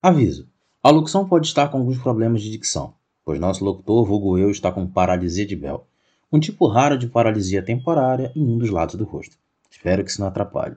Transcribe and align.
Aviso: 0.00 0.46
a 0.80 0.90
locução 0.90 1.28
pode 1.28 1.48
estar 1.48 1.68
com 1.68 1.78
alguns 1.78 1.98
problemas 1.98 2.40
de 2.40 2.52
dicção, 2.52 2.94
pois 3.24 3.40
nosso 3.40 3.64
locutor, 3.64 4.06
vulgo 4.06 4.38
eu, 4.38 4.48
está 4.48 4.70
com 4.70 4.86
paralisia 4.86 5.44
de 5.44 5.56
Bell, 5.56 5.84
um 6.32 6.38
tipo 6.38 6.68
raro 6.68 6.96
de 6.96 7.08
paralisia 7.08 7.60
temporária 7.62 8.30
em 8.36 8.46
um 8.46 8.58
dos 8.58 8.70
lados 8.70 8.94
do 8.94 9.02
rosto. 9.02 9.36
Espero 9.68 10.04
que 10.04 10.10
isso 10.10 10.20
não 10.20 10.28
atrapalhe. 10.28 10.74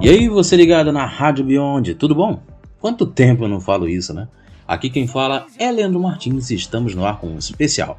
E 0.00 0.08
aí, 0.08 0.26
você 0.26 0.56
ligado 0.56 0.90
na 0.90 1.04
Rádio 1.04 1.44
Beyond, 1.44 1.96
tudo 1.96 2.14
bom? 2.14 2.40
Quanto 2.80 3.06
tempo 3.06 3.44
eu 3.44 3.48
não 3.48 3.60
falo 3.60 3.86
isso, 3.86 4.14
né? 4.14 4.26
Aqui 4.66 4.88
quem 4.88 5.06
fala 5.06 5.46
é 5.58 5.70
Leandro 5.70 6.00
Martins 6.00 6.48
e 6.48 6.54
estamos 6.54 6.94
no 6.94 7.04
ar 7.04 7.20
com 7.20 7.26
um 7.26 7.36
especial. 7.36 7.98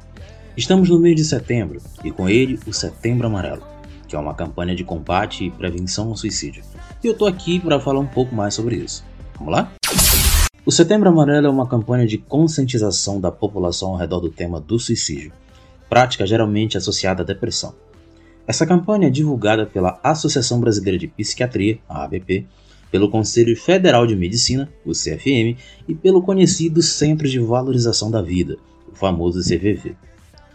Estamos 0.56 0.88
no 0.88 0.98
mês 0.98 1.14
de 1.14 1.24
setembro 1.24 1.80
e 2.02 2.10
com 2.10 2.28
ele 2.28 2.58
o 2.66 2.72
Setembro 2.72 3.28
Amarelo, 3.28 3.62
que 4.08 4.16
é 4.16 4.18
uma 4.18 4.34
campanha 4.34 4.74
de 4.74 4.82
combate 4.82 5.44
e 5.44 5.50
prevenção 5.52 6.08
ao 6.08 6.16
suicídio. 6.16 6.64
E 7.02 7.08
eu 7.08 7.14
tô 7.14 7.26
aqui 7.26 7.58
para 7.58 7.80
falar 7.80 7.98
um 7.98 8.06
pouco 8.06 8.32
mais 8.32 8.54
sobre 8.54 8.76
isso. 8.76 9.04
Vamos 9.36 9.52
lá? 9.52 9.72
O 10.64 10.70
Setembro 10.70 11.08
Amarelo 11.08 11.48
é 11.48 11.50
uma 11.50 11.66
campanha 11.66 12.06
de 12.06 12.16
conscientização 12.16 13.20
da 13.20 13.32
população 13.32 13.90
ao 13.90 13.96
redor 13.96 14.20
do 14.20 14.30
tema 14.30 14.60
do 14.60 14.78
suicídio, 14.78 15.32
prática 15.90 16.24
geralmente 16.24 16.78
associada 16.78 17.24
à 17.24 17.26
depressão. 17.26 17.74
Essa 18.46 18.64
campanha 18.64 19.08
é 19.08 19.10
divulgada 19.10 19.66
pela 19.66 19.98
Associação 20.04 20.60
Brasileira 20.60 20.96
de 20.96 21.08
Psiquiatria, 21.08 21.80
a 21.88 22.04
ABP, 22.04 22.46
pelo 22.88 23.10
Conselho 23.10 23.56
Federal 23.56 24.06
de 24.06 24.14
Medicina, 24.14 24.68
o 24.86 24.92
CFM, 24.92 25.58
e 25.88 25.94
pelo 25.96 26.22
conhecido 26.22 26.80
Centro 26.82 27.28
de 27.28 27.40
Valorização 27.40 28.12
da 28.12 28.22
Vida, 28.22 28.58
o 28.92 28.94
famoso 28.94 29.40
CVV. 29.40 29.96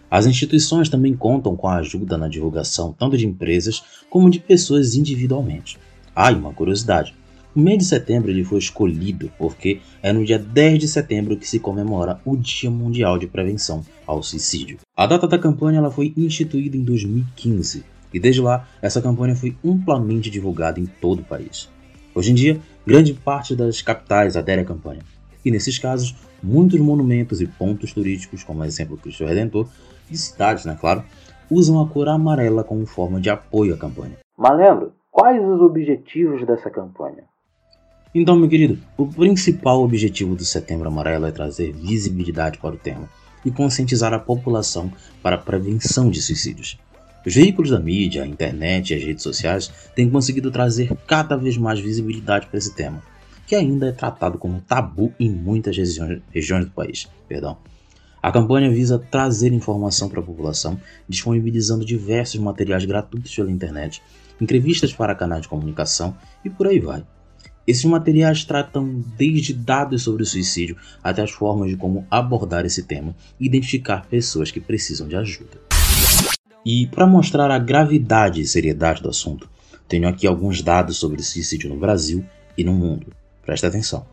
As 0.09 0.25
instituições 0.25 0.87
também 0.87 1.13
contam 1.13 1.57
com 1.57 1.67
a 1.67 1.75
ajuda 1.75 2.17
na 2.17 2.29
divulgação 2.29 2.95
tanto 2.97 3.17
de 3.17 3.27
empresas 3.27 3.83
como 4.09 4.29
de 4.29 4.39
pessoas 4.39 4.95
individualmente. 4.95 5.77
Ah, 6.19 6.31
e 6.31 6.35
uma 6.35 6.51
curiosidade: 6.51 7.13
o 7.55 7.59
mês 7.59 7.77
de 7.77 7.85
setembro 7.85 8.31
ele 8.31 8.43
foi 8.43 8.57
escolhido 8.57 9.31
porque 9.37 9.81
é 10.01 10.11
no 10.11 10.25
dia 10.25 10.39
10 10.39 10.79
de 10.79 10.87
setembro 10.87 11.37
que 11.37 11.47
se 11.47 11.59
comemora 11.59 12.19
o 12.25 12.35
Dia 12.35 12.71
Mundial 12.71 13.19
de 13.19 13.27
Prevenção 13.27 13.85
ao 14.03 14.23
Suicídio. 14.23 14.79
A 14.95 15.05
data 15.05 15.27
da 15.27 15.37
campanha 15.37 15.77
ela 15.77 15.91
foi 15.91 16.15
instituída 16.17 16.75
em 16.75 16.83
2015 16.83 17.85
e 18.11 18.19
desde 18.19 18.41
lá 18.41 18.67
essa 18.81 18.99
campanha 18.99 19.35
foi 19.35 19.55
amplamente 19.63 20.31
divulgada 20.31 20.79
em 20.79 20.87
todo 20.87 21.19
o 21.19 21.23
país. 21.23 21.69
Hoje 22.15 22.31
em 22.31 22.33
dia, 22.33 22.59
grande 22.83 23.13
parte 23.13 23.55
das 23.55 23.83
capitais 23.83 24.35
adere 24.35 24.61
à 24.61 24.65
campanha. 24.65 25.01
E 25.45 25.51
nesses 25.51 25.77
casos, 25.77 26.15
muitos 26.41 26.79
monumentos 26.79 27.41
e 27.41 27.45
pontos 27.45 27.93
turísticos, 27.93 28.43
como 28.43 28.63
exemplo 28.65 28.97
Cristo 28.97 29.23
Redentor, 29.23 29.69
de 30.09 30.17
cidades, 30.17 30.65
né, 30.65 30.75
claro, 30.81 31.03
usam 31.47 31.79
a 31.79 31.87
cor 31.87 32.09
amarela 32.09 32.63
como 32.63 32.87
forma 32.87 33.21
de 33.21 33.29
apoio 33.29 33.75
à 33.75 33.77
campanha. 33.77 34.17
Malandro, 34.35 34.93
quais 35.17 35.43
os 35.43 35.59
objetivos 35.61 36.45
dessa 36.45 36.69
campanha? 36.69 37.23
Então, 38.13 38.37
meu 38.37 38.47
querido, 38.47 38.77
o 38.95 39.07
principal 39.07 39.81
objetivo 39.81 40.35
do 40.35 40.45
Setembro 40.45 40.87
Amarelo 40.87 41.25
é 41.25 41.31
trazer 41.31 41.73
visibilidade 41.73 42.59
para 42.59 42.75
o 42.75 42.77
tema 42.77 43.09
e 43.43 43.49
conscientizar 43.49 44.13
a 44.13 44.19
população 44.19 44.91
para 45.23 45.35
a 45.35 45.39
prevenção 45.39 46.11
de 46.11 46.21
suicídios. 46.21 46.77
Os 47.25 47.33
veículos 47.33 47.71
da 47.71 47.79
mídia, 47.79 48.21
a 48.21 48.27
internet 48.27 48.91
e 48.91 48.95
as 48.95 49.03
redes 49.03 49.23
sociais 49.23 49.73
têm 49.95 50.07
conseguido 50.07 50.51
trazer 50.51 50.95
cada 51.07 51.35
vez 51.35 51.57
mais 51.57 51.79
visibilidade 51.79 52.45
para 52.45 52.59
esse 52.59 52.75
tema, 52.75 53.01
que 53.47 53.55
ainda 53.55 53.87
é 53.87 53.91
tratado 53.91 54.37
como 54.37 54.61
tabu 54.61 55.11
em 55.19 55.31
muitas 55.31 55.75
regiões, 55.75 56.21
regiões 56.31 56.65
do 56.65 56.71
país. 56.71 57.07
Perdão. 57.27 57.57
A 58.21 58.31
campanha 58.31 58.69
visa 58.69 58.99
trazer 58.99 59.51
informação 59.51 60.09
para 60.09 60.19
a 60.19 60.23
população, 60.23 60.79
disponibilizando 61.09 61.83
diversos 61.83 62.39
materiais 62.39 62.85
gratuitos 62.85 63.35
pela 63.35 63.51
internet, 63.51 64.01
entrevistas 64.39 64.93
para 64.93 65.15
canais 65.15 65.43
de 65.43 65.47
comunicação 65.47 66.15
e 66.43 66.49
por 66.49 66.67
aí 66.67 66.79
vai. 66.79 67.03
Esses 67.67 67.83
materiais 67.83 68.45
tratam 68.45 69.03
desde 69.17 69.53
dados 69.53 70.03
sobre 70.03 70.23
o 70.23 70.25
suicídio 70.25 70.77
até 71.03 71.21
as 71.21 71.31
formas 71.31 71.69
de 71.69 71.75
como 71.75 72.07
abordar 72.09 72.65
esse 72.65 72.83
tema 72.83 73.13
e 73.37 73.45
identificar 73.45 74.05
pessoas 74.05 74.49
que 74.49 74.61
precisam 74.61 75.07
de 75.07 75.17
ajuda. 75.17 75.59
E 76.65 76.87
para 76.87 77.05
mostrar 77.05 77.51
a 77.51 77.59
gravidade 77.59 78.39
e 78.39 78.47
seriedade 78.47 79.01
do 79.01 79.09
assunto, 79.09 79.49
tenho 79.87 80.07
aqui 80.07 80.25
alguns 80.25 80.61
dados 80.61 80.97
sobre 80.97 81.21
suicídio 81.21 81.69
no 81.69 81.77
Brasil 81.77 82.25
e 82.57 82.63
no 82.63 82.73
mundo. 82.73 83.07
Presta 83.45 83.67
atenção. 83.67 84.05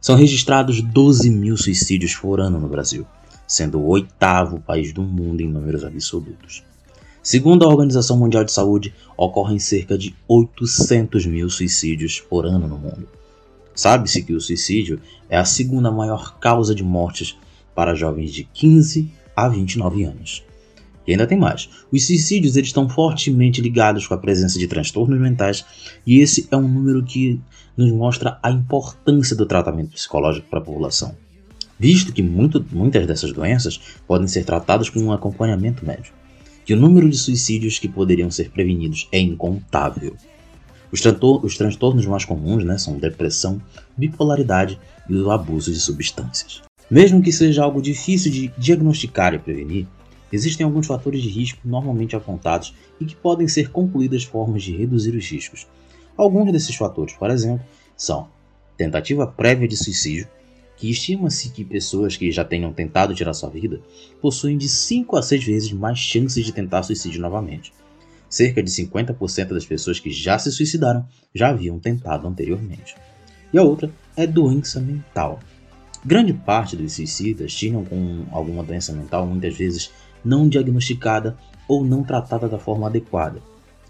São 0.00 0.16
registrados 0.16 0.80
12 0.80 1.30
mil 1.30 1.56
suicídios 1.56 2.14
por 2.16 2.40
ano 2.40 2.58
no 2.58 2.68
Brasil, 2.68 3.06
sendo 3.46 3.78
o 3.78 3.86
oitavo 3.86 4.60
país 4.60 4.92
do 4.92 5.02
mundo 5.02 5.42
em 5.42 5.48
números 5.48 5.84
absolutos. 5.84 6.64
Segundo 7.22 7.64
a 7.64 7.68
Organização 7.68 8.16
Mundial 8.16 8.44
de 8.44 8.52
Saúde, 8.52 8.94
ocorrem 9.16 9.58
cerca 9.58 9.98
de 9.98 10.14
800 10.26 11.26
mil 11.26 11.50
suicídios 11.50 12.18
por 12.18 12.46
ano 12.46 12.66
no 12.66 12.78
mundo. 12.78 13.06
Sabe-se 13.74 14.22
que 14.22 14.32
o 14.32 14.40
suicídio 14.40 15.00
é 15.28 15.36
a 15.36 15.44
segunda 15.44 15.90
maior 15.90 16.38
causa 16.38 16.74
de 16.74 16.82
mortes 16.82 17.36
para 17.74 17.94
jovens 17.94 18.32
de 18.32 18.44
15 18.44 19.10
a 19.36 19.48
29 19.48 20.04
anos. 20.04 20.42
E 21.06 21.12
ainda 21.12 21.26
tem 21.26 21.38
mais. 21.38 21.68
Os 21.92 22.06
suicídios 22.06 22.56
eles 22.56 22.68
estão 22.68 22.88
fortemente 22.88 23.60
ligados 23.60 24.06
com 24.06 24.14
a 24.14 24.18
presença 24.18 24.58
de 24.58 24.66
transtornos 24.66 25.18
mentais, 25.18 25.64
e 26.06 26.20
esse 26.20 26.48
é 26.50 26.56
um 26.56 26.68
número 26.68 27.02
que 27.02 27.40
nos 27.76 27.90
mostra 27.92 28.38
a 28.42 28.50
importância 28.50 29.36
do 29.36 29.46
tratamento 29.46 29.92
psicológico 29.92 30.48
para 30.48 30.58
a 30.58 30.62
população, 30.62 31.14
visto 31.78 32.12
que 32.12 32.22
muito, 32.22 32.64
muitas 32.72 33.06
dessas 33.06 33.32
doenças 33.32 33.80
podem 34.06 34.28
ser 34.28 34.44
tratadas 34.44 34.88
com 34.88 35.00
um 35.00 35.12
acompanhamento 35.12 35.84
médico, 35.84 36.19
que 36.70 36.74
o 36.74 36.78
número 36.78 37.10
de 37.10 37.18
suicídios 37.18 37.80
que 37.80 37.88
poderiam 37.88 38.30
ser 38.30 38.48
prevenidos 38.48 39.08
é 39.10 39.18
incontável. 39.18 40.14
Os, 40.92 41.02
os 41.42 41.56
transtornos 41.56 42.06
mais 42.06 42.24
comuns 42.24 42.62
né, 42.62 42.78
são 42.78 42.96
depressão, 42.96 43.60
bipolaridade 43.96 44.78
e 45.08 45.16
o 45.16 45.32
abuso 45.32 45.72
de 45.72 45.80
substâncias. 45.80 46.62
Mesmo 46.88 47.20
que 47.20 47.32
seja 47.32 47.64
algo 47.64 47.82
difícil 47.82 48.30
de 48.30 48.52
diagnosticar 48.56 49.34
e 49.34 49.40
prevenir, 49.40 49.88
Existem 50.32 50.64
alguns 50.64 50.86
fatores 50.86 51.20
de 51.20 51.28
risco 51.28 51.58
normalmente 51.64 52.14
apontados 52.14 52.72
e 53.00 53.04
que 53.04 53.16
podem 53.16 53.48
ser 53.48 53.70
concluídas 53.70 54.22
formas 54.22 54.62
de 54.62 54.76
reduzir 54.76 55.12
os 55.16 55.28
riscos. 55.28 55.66
Alguns 56.16 56.52
desses 56.52 56.76
fatores, 56.76 57.14
por 57.14 57.30
exemplo, 57.30 57.66
são 57.96 58.28
tentativa 58.76 59.26
prévia 59.26 59.66
de 59.66 59.76
suicídio, 59.76 60.28
que 60.80 60.90
estima-se 60.90 61.50
que 61.50 61.62
pessoas 61.62 62.16
que 62.16 62.32
já 62.32 62.42
tenham 62.42 62.72
tentado 62.72 63.14
tirar 63.14 63.34
sua 63.34 63.50
vida 63.50 63.82
possuem 64.18 64.56
de 64.56 64.66
5 64.66 65.14
a 65.14 65.22
6 65.22 65.44
vezes 65.44 65.72
mais 65.72 65.98
chances 65.98 66.42
de 66.42 66.52
tentar 66.52 66.82
suicídio 66.82 67.20
novamente. 67.20 67.70
Cerca 68.30 68.62
de 68.62 68.70
50% 68.70 69.48
das 69.48 69.66
pessoas 69.66 70.00
que 70.00 70.10
já 70.10 70.38
se 70.38 70.50
suicidaram 70.50 71.06
já 71.34 71.50
haviam 71.50 71.78
tentado 71.78 72.26
anteriormente. 72.26 72.96
E 73.52 73.58
a 73.58 73.62
outra 73.62 73.92
é 74.16 74.26
doença 74.26 74.80
mental. 74.80 75.40
Grande 76.02 76.32
parte 76.32 76.76
dos 76.76 76.94
suicidas 76.94 77.52
tinham 77.52 77.84
com 77.84 78.24
alguma 78.32 78.62
doença 78.62 78.90
mental, 78.90 79.26
muitas 79.26 79.54
vezes 79.54 79.90
não 80.24 80.48
diagnosticada 80.48 81.36
ou 81.68 81.84
não 81.84 82.02
tratada 82.02 82.48
da 82.48 82.58
forma 82.58 82.86
adequada. 82.86 83.42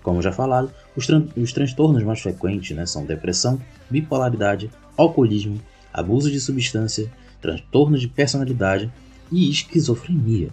Como 0.02 0.20
já 0.20 0.32
falado, 0.32 0.72
os, 0.96 1.06
tran 1.06 1.28
os 1.36 1.52
transtornos 1.52 2.02
mais 2.02 2.20
frequentes 2.20 2.76
né, 2.76 2.84
são 2.84 3.04
depressão, 3.04 3.60
bipolaridade, 3.88 4.68
alcoolismo, 4.96 5.60
abuso 5.92 6.30
de 6.30 6.40
substância, 6.40 7.10
transtorno 7.40 7.98
de 7.98 8.08
personalidade 8.08 8.90
e 9.30 9.50
esquizofrenia. 9.50 10.48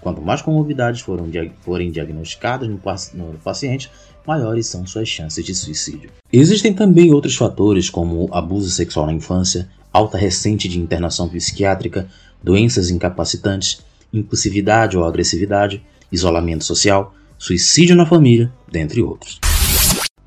Quanto 0.00 0.22
mais 0.22 0.42
comorbidades 0.42 1.00
forem, 1.00 1.90
diagnosticadas 1.90 2.68
no, 2.68 2.80
no 3.14 3.38
paciente, 3.38 3.90
maiores 4.26 4.66
são 4.66 4.86
suas 4.86 5.08
chances 5.08 5.44
de 5.44 5.54
suicídio. 5.54 6.10
Existem 6.32 6.72
também 6.72 7.12
outros 7.12 7.36
fatores 7.36 7.88
como 7.90 8.28
abuso 8.32 8.70
sexual 8.70 9.06
na 9.06 9.12
infância, 9.12 9.68
alta 9.92 10.18
recente 10.18 10.68
de 10.68 10.78
internação 10.78 11.28
psiquiátrica, 11.28 12.08
doenças 12.42 12.90
incapacitantes, 12.90 13.80
impulsividade 14.12 14.96
ou 14.96 15.04
agressividade, 15.04 15.82
isolamento 16.10 16.64
social, 16.64 17.14
suicídio 17.38 17.96
na 17.96 18.06
família, 18.06 18.52
dentre 18.70 19.02
outros. 19.02 19.40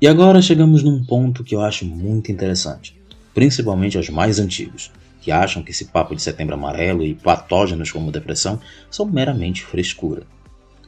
E 0.00 0.06
agora 0.06 0.40
chegamos 0.40 0.82
num 0.82 1.04
ponto 1.04 1.44
que 1.44 1.54
eu 1.54 1.60
acho 1.60 1.84
muito 1.84 2.32
interessante, 2.32 2.99
principalmente 3.34 3.96
aos 3.96 4.08
mais 4.08 4.38
antigos, 4.38 4.90
que 5.20 5.30
acham 5.30 5.62
que 5.62 5.70
esse 5.70 5.86
papo 5.86 6.14
de 6.14 6.22
setembro 6.22 6.54
amarelo 6.54 7.04
e 7.04 7.14
patógenos 7.14 7.92
como 7.92 8.10
depressão 8.10 8.60
são 8.90 9.06
meramente 9.06 9.64
frescura. 9.64 10.22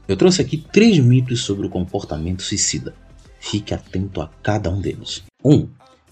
Eu 0.09 0.17
trouxe 0.17 0.41
aqui 0.43 0.57
três 0.57 0.99
mitos 0.99 1.43
sobre 1.45 1.67
o 1.67 1.71
comportamento 1.71 2.43
suicida. 2.43 2.95
Fique 3.39 3.75
atento 3.75 4.21
a 4.21 4.31
cada 4.43 4.71
um 4.71 4.81
deles. 4.81 5.23
1. 5.45 5.55
Um, 5.55 5.69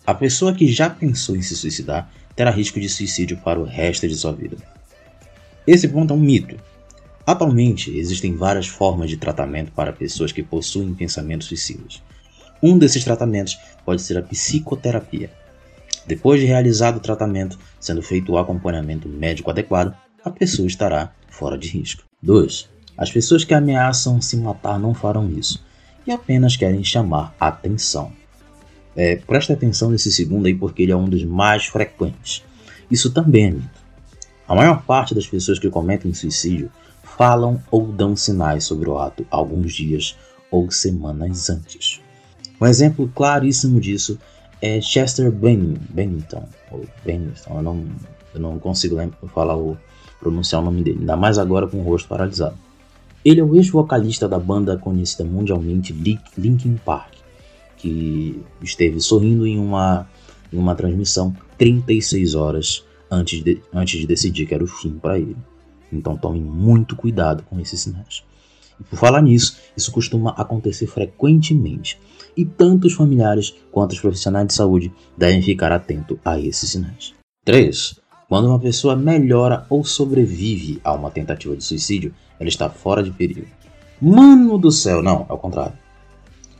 a 0.07 0.15
pessoa 0.15 0.55
que 0.55 0.67
já 0.67 0.91
pensou 0.91 1.37
em 1.37 1.43
se 1.43 1.57
suicidar 1.57 2.11
terá 2.37 2.51
risco 2.51 2.81
de 2.81 2.89
suicídio 2.89 3.37
para 3.39 3.61
o 3.61 3.65
resto 3.65 4.07
de 4.07 4.15
sua 4.15 4.33
vida. 4.33 4.57
Esse 5.67 5.89
ponto 5.89 6.13
é 6.13 6.17
um 6.17 6.21
mito, 6.21 6.57
Atualmente, 7.31 7.97
existem 7.97 8.35
várias 8.35 8.67
formas 8.67 9.09
de 9.09 9.17
tratamento 9.17 9.71
para 9.71 9.93
pessoas 9.93 10.33
que 10.33 10.43
possuem 10.43 10.95
pensamentos 10.95 11.47
suicidas. 11.47 12.03
Um 12.61 12.77
desses 12.77 13.05
tratamentos 13.05 13.57
pode 13.85 14.03
ser 14.03 14.19
a 14.19 14.23
psicoterapia. 14.23 15.31
Depois 16.07 16.41
de 16.41 16.47
realizado 16.47 16.97
o 16.97 17.01
tratamento, 17.01 17.59
sendo 17.79 18.03
feito 18.03 18.33
o 18.33 18.39
acompanhamento 18.39 19.09
médico 19.09 19.51
adequado, 19.51 19.95
a 20.25 20.31
pessoa 20.31 20.67
estará 20.67 21.13
fora 21.29 21.57
de 21.57 21.69
risco. 21.69 22.03
2. 22.23 22.69
As 22.97 23.11
pessoas 23.11 23.45
que 23.45 23.55
ameaçam 23.55 24.21
se 24.21 24.37
matar 24.37 24.79
não 24.79 24.93
farão 24.93 25.31
isso 25.31 25.65
e 26.07 26.13
apenas 26.13 26.57
querem 26.57 26.85
chamar 26.85 27.35
atenção. 27.39 28.13
É, 28.97 29.17
preste 29.17 29.53
atenção 29.53 29.91
nesse 29.91 30.11
segundo 30.11 30.47
aí 30.47 30.55
porque 30.55 30.83
ele 30.83 30.93
é 30.93 30.97
um 30.97 31.09
dos 31.09 31.25
mais 31.25 31.67
frequentes. 31.67 32.43
Isso 32.91 33.11
também 33.13 33.47
é 33.47 33.51
mito. 33.53 33.81
A 34.47 34.55
maior 34.55 34.83
parte 34.83 35.15
das 35.15 35.27
pessoas 35.27 35.59
que 35.59 35.71
cometem 35.71 36.13
suicídio 36.13 36.71
falam 37.03 37.63
ou 37.71 37.87
dão 37.87 38.17
sinais 38.17 38.65
sobre 38.65 38.89
o 38.89 38.99
ato 38.99 39.25
alguns 39.31 39.73
dias 39.73 40.17
ou 40.51 40.71
semanas 40.71 41.49
antes. 41.49 42.01
Um 42.61 42.67
exemplo 42.67 43.11
claríssimo 43.15 43.81
disso 43.81 44.19
é 44.61 44.81
Chester 44.81 45.31
Bennington, 45.31 46.49
ou 46.71 46.87
Bennington, 47.05 47.57
eu 47.57 47.63
não, 47.63 47.85
eu 48.35 48.41
não 48.41 48.59
consigo 48.59 48.97
falar 49.33 49.57
o, 49.57 49.77
pronunciar 50.21 50.61
o 50.61 50.65
nome 50.65 50.83
dele, 50.83 50.99
ainda 51.01 51.17
mais 51.17 51.39
agora 51.39 51.67
com 51.67 51.79
o 51.79 51.83
rosto 51.83 52.09
paralisado. 52.09 52.57
Ele 53.25 53.41
é 53.41 53.45
o 53.45 53.57
ex-vocalista 53.57 54.29
da 54.29 54.39
banda 54.39 54.77
conhecida 54.77 55.25
mundialmente 55.25 55.93
Linkin 55.93 56.77
Park, 56.85 57.13
que 57.77 58.43
esteve 58.63 59.01
sorrindo 59.01 59.47
em 59.47 59.59
uma, 59.59 60.09
em 60.53 60.59
uma 60.59 60.75
transmissão 60.75 61.35
36 61.59 62.35
horas 62.35 62.85
antes 63.11 63.43
de, 63.43 63.61
antes 63.73 64.01
de 64.01 64.07
decidir 64.07 64.47
que 64.47 64.55
era 64.55 64.65
o 64.65 64.67
fim 64.67 64.93
para 64.99 65.19
ele. 65.19 65.37
Então 65.93 66.17
tome 66.17 66.41
muito 66.41 66.95
cuidado 66.95 67.43
com 67.43 67.59
esses 67.59 67.81
sinais. 67.81 68.23
Por 68.89 68.99
falar 68.99 69.23
nisso, 69.23 69.59
isso 69.77 69.93
costuma 69.93 70.31
acontecer 70.31 70.87
frequentemente, 70.87 71.99
e 72.37 72.45
tanto 72.45 72.87
os 72.87 72.95
familiares 72.95 73.55
quanto 73.71 73.93
os 73.93 74.01
profissionais 74.01 74.47
de 74.47 74.55
saúde 74.55 74.93
devem 75.17 75.43
ficar 75.43 75.73
atentos 75.73 76.19
a 76.25 76.39
esses 76.39 76.71
sinais. 76.71 77.13
3. 77.45 78.01
Quando 78.29 78.47
uma 78.47 78.61
pessoa 78.61 78.95
melhora 78.95 79.67
ou 79.69 79.85
sobrevive 79.85 80.81
a 80.85 80.93
uma 80.93 81.11
tentativa 81.11 81.57
de 81.57 81.65
suicídio, 81.65 82.15
ela 82.39 82.49
está 82.49 82.71
fora 82.71 83.03
de 83.03 83.11
perigo. 83.11 83.47
Mano 84.01 84.57
do 84.57 84.71
céu, 84.71 85.03
não, 85.03 85.27
é 85.29 85.33
o 85.33 85.39
contrário. 85.39 85.77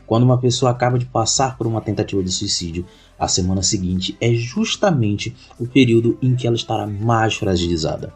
Quando 0.05 0.23
uma 0.23 0.37
pessoa 0.37 0.71
acaba 0.71 0.99
de 0.99 1.05
passar 1.05 1.57
por 1.57 1.65
uma 1.65 1.79
tentativa 1.79 2.21
de 2.21 2.29
suicídio, 2.29 2.85
a 3.17 3.27
semana 3.27 3.63
seguinte 3.63 4.17
é 4.19 4.33
justamente 4.33 5.33
o 5.57 5.65
período 5.65 6.17
em 6.21 6.35
que 6.35 6.45
ela 6.45 6.57
estará 6.57 6.85
mais 6.85 7.35
fragilizada. 7.35 8.13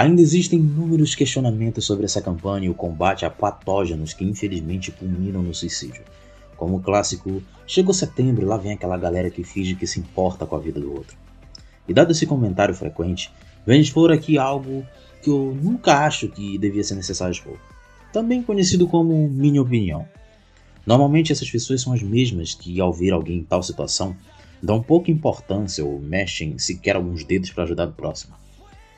Ainda 0.00 0.22
existem 0.22 0.58
inúmeros 0.58 1.14
questionamentos 1.14 1.84
sobre 1.84 2.06
essa 2.06 2.22
campanha 2.22 2.64
e 2.64 2.70
o 2.70 2.74
combate 2.74 3.26
a 3.26 3.30
patógenos 3.30 4.14
que 4.14 4.24
infelizmente 4.24 4.90
culminam 4.90 5.42
no 5.42 5.54
suicídio. 5.54 6.02
Como 6.56 6.78
o 6.78 6.80
clássico, 6.80 7.42
chegou 7.66 7.92
setembro 7.92 8.40
e 8.40 8.46
lá 8.46 8.56
vem 8.56 8.72
aquela 8.72 8.96
galera 8.96 9.30
que 9.30 9.44
finge 9.44 9.74
que 9.74 9.86
se 9.86 10.00
importa 10.00 10.46
com 10.46 10.56
a 10.56 10.58
vida 10.58 10.80
do 10.80 10.90
outro. 10.90 11.18
E 11.86 11.92
dado 11.92 12.12
esse 12.12 12.24
comentário 12.24 12.74
frequente, 12.74 13.30
venho 13.66 13.82
expor 13.82 14.10
aqui 14.10 14.38
algo 14.38 14.86
que 15.22 15.28
eu 15.28 15.54
nunca 15.62 15.98
acho 15.98 16.28
que 16.28 16.56
devia 16.56 16.82
ser 16.82 16.94
necessário 16.94 17.32
expor. 17.32 17.58
Também 18.10 18.42
conhecido 18.42 18.88
como 18.88 19.28
minha 19.28 19.60
opinião. 19.60 20.08
Normalmente 20.86 21.30
essas 21.30 21.50
pessoas 21.50 21.82
são 21.82 21.92
as 21.92 22.02
mesmas 22.02 22.54
que, 22.54 22.80
ao 22.80 22.90
ver 22.90 23.12
alguém 23.12 23.40
em 23.40 23.44
tal 23.44 23.62
situação, 23.62 24.16
dão 24.62 24.82
pouca 24.82 25.10
importância 25.10 25.84
ou 25.84 26.00
mexem 26.00 26.58
sequer 26.58 26.96
alguns 26.96 27.22
dedos 27.22 27.50
para 27.50 27.64
ajudar 27.64 27.88
o 27.88 27.92
próximo. 27.92 28.40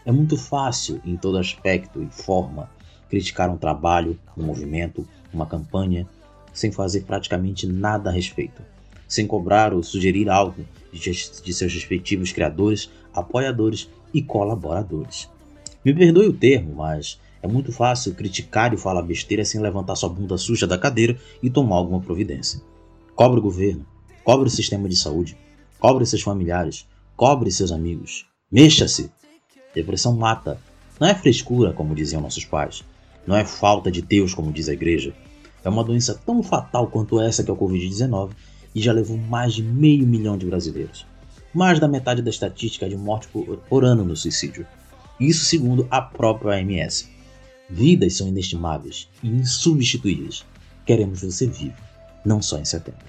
É 0.05 0.13
muito 0.13 0.37
fácil, 0.37 1.01
em 1.05 1.17
todo 1.17 1.39
aspecto 1.39 2.03
e 2.03 2.07
forma, 2.07 2.71
criticar 3.09 3.51
um 3.51 3.57
trabalho, 3.57 4.19
um 4.37 4.43
movimento, 4.43 5.07
uma 5.33 5.47
campanha, 5.47 6.07
sem 6.53 6.71
fazer 6.71 7.03
praticamente 7.03 7.67
nada 7.67 8.11
a 8.11 8.13
respeito 8.13 8.63
sem 9.13 9.27
cobrar 9.27 9.75
ou 9.75 9.83
sugerir 9.83 10.31
algo 10.31 10.65
de 10.91 11.53
seus 11.53 11.75
respectivos 11.75 12.33
criadores, 12.33 12.91
apoiadores 13.13 13.87
e 14.13 14.23
colaboradores. 14.23 15.29
Me 15.85 15.93
perdoe 15.95 16.29
o 16.29 16.33
termo, 16.33 16.77
mas 16.77 17.21
é 17.43 17.47
muito 17.47 17.71
fácil 17.73 18.15
criticar 18.15 18.73
e 18.73 18.79
falar 18.79 19.03
besteira 19.03 19.45
sem 19.45 19.61
levantar 19.61 19.97
sua 19.97 20.09
bunda 20.09 20.39
suja 20.39 20.67
da 20.67 20.79
cadeira 20.79 21.19
e 21.43 21.51
tomar 21.51 21.77
alguma 21.77 22.01
providência. 22.01 22.63
Cobre 23.15 23.39
o 23.39 23.43
governo, 23.43 23.85
cobre 24.25 24.49
o 24.49 24.51
sistema 24.51 24.89
de 24.89 24.97
saúde, 24.97 25.37
cobre 25.79 26.07
seus 26.07 26.23
familiares, 26.23 26.89
cobre 27.15 27.51
seus 27.51 27.71
amigos. 27.71 28.25
Mexa-se! 28.51 29.11
Depressão 29.75 30.15
mata. 30.15 30.59
Não 31.01 31.09
é 31.09 31.15
frescura, 31.15 31.73
como 31.73 31.95
diziam 31.95 32.21
nossos 32.21 32.45
pais. 32.45 32.85
Não 33.27 33.37
é 33.37 33.45
falta 33.45 33.91
de 33.91 34.03
Deus, 34.03 34.35
como 34.35 34.53
diz 34.53 34.69
a 34.69 34.73
igreja. 34.73 35.15
É 35.65 35.69
uma 35.69 35.85
doença 35.85 36.21
tão 36.27 36.43
fatal 36.43 36.89
quanto 36.89 37.21
essa 37.21 37.43
que 37.43 37.51
é 37.51 37.55
o 37.55 37.57
Covid-19 37.57 38.31
e 38.75 38.81
já 38.81 38.93
levou 38.93 39.17
mais 39.17 39.55
de 39.55 39.63
meio 39.63 40.07
milhão 40.07 40.37
de 40.37 40.47
brasileiros. 40.47 41.07
Mais 41.55 41.79
da 41.79 41.87
metade 41.87 42.23
da 42.23 42.31
estatística 42.31 42.89
de 42.89 42.97
morte 42.97 43.29
por, 43.29 43.59
por 43.69 43.85
ano 43.85 44.05
no 44.05 44.17
suicídio. 44.17 44.67
Isso 45.21 45.45
segundo 45.45 45.87
a 45.91 46.01
própria 46.01 46.53
OMS. 46.57 47.09
Vidas 47.69 48.17
são 48.17 48.29
inestimáveis 48.29 49.09
e 49.23 49.29
insubstituíveis. 49.29 50.45
Queremos 50.85 51.23
você 51.23 51.47
vivo, 51.47 51.77
não 52.25 52.43
só 52.43 52.59
em 52.59 52.65
setembro. 52.65 53.07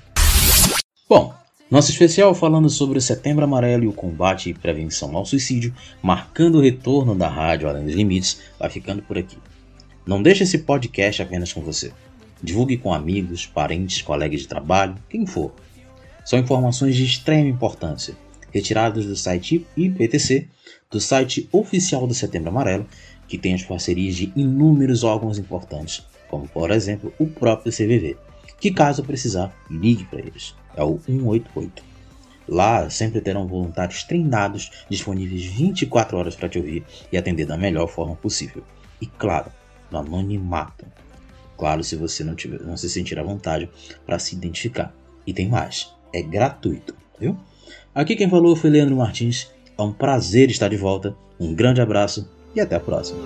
Bom, 1.09 1.33
nosso 1.73 1.89
especial 1.89 2.35
falando 2.35 2.69
sobre 2.69 2.99
o 2.99 3.01
Setembro 3.01 3.43
Amarelo 3.45 3.83
e 3.83 3.87
o 3.87 3.93
combate 3.93 4.47
e 4.47 4.53
prevenção 4.53 5.17
ao 5.17 5.25
suicídio, 5.25 5.73
marcando 6.03 6.59
o 6.59 6.61
retorno 6.61 7.15
da 7.15 7.27
rádio 7.27 7.67
Além 7.67 7.83
dos 7.83 7.95
Limites, 7.95 8.41
vai 8.59 8.69
ficando 8.69 9.01
por 9.01 9.17
aqui. 9.17 9.39
Não 10.05 10.21
deixe 10.21 10.43
esse 10.43 10.59
podcast 10.59 11.23
apenas 11.23 11.51
com 11.51 11.61
você. 11.61 11.91
Divulgue 12.43 12.77
com 12.77 12.93
amigos, 12.93 13.47
parentes, 13.47 14.03
colegas 14.03 14.41
de 14.41 14.47
trabalho, 14.47 14.93
quem 15.09 15.25
for. 15.25 15.51
São 16.23 16.37
informações 16.37 16.95
de 16.95 17.05
extrema 17.05 17.49
importância, 17.49 18.15
retiradas 18.51 19.07
do 19.07 19.15
site 19.15 19.65
IPTC, 19.75 20.47
do 20.91 20.99
site 20.99 21.49
oficial 21.51 22.05
do 22.05 22.13
Setembro 22.13 22.49
Amarelo, 22.49 22.85
que 23.27 23.35
tem 23.35 23.55
as 23.55 23.63
parcerias 23.63 24.15
de 24.15 24.31
inúmeros 24.35 25.03
órgãos 25.03 25.39
importantes, 25.39 26.05
como 26.29 26.47
por 26.47 26.69
exemplo 26.69 27.11
o 27.17 27.25
próprio 27.25 27.73
CVV, 27.73 28.15
que 28.59 28.69
caso 28.69 29.03
precisar, 29.03 29.51
ligue 29.71 30.03
para 30.03 30.19
eles. 30.19 30.53
É 30.75 30.83
o 30.83 30.99
188. 30.99 31.83
Lá 32.47 32.89
sempre 32.89 33.21
terão 33.21 33.47
voluntários 33.47 34.03
treinados 34.03 34.71
disponíveis 34.89 35.45
24 35.45 36.17
horas 36.17 36.35
para 36.35 36.49
te 36.49 36.57
ouvir 36.57 36.83
e 37.11 37.17
atender 37.17 37.45
da 37.45 37.57
melhor 37.57 37.87
forma 37.87 38.15
possível. 38.15 38.63
E 38.99 39.05
claro, 39.05 39.51
no 39.91 39.99
anonimato. 39.99 40.85
Claro, 41.57 41.83
se 41.83 41.95
você 41.95 42.23
não, 42.23 42.35
tiver, 42.35 42.59
não 42.61 42.75
se 42.75 42.89
sentir 42.89 43.17
à 43.17 43.23
vontade 43.23 43.69
para 44.05 44.19
se 44.19 44.35
identificar. 44.35 44.93
E 45.25 45.33
tem 45.33 45.47
mais, 45.47 45.93
é 46.11 46.21
gratuito, 46.21 46.95
viu? 47.19 47.37
Aqui 47.95 48.15
quem 48.15 48.29
falou 48.29 48.55
foi 48.55 48.69
Leandro 48.69 48.97
Martins. 48.97 49.51
É 49.77 49.81
um 49.81 49.93
prazer 49.93 50.49
estar 50.49 50.67
de 50.67 50.77
volta. 50.77 51.15
Um 51.39 51.53
grande 51.53 51.81
abraço 51.81 52.29
e 52.55 52.59
até 52.59 52.75
a 52.75 52.79
próxima. 52.79 53.19